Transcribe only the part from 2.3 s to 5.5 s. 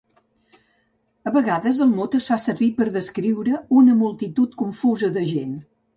va servir per descriure una multitud confusa de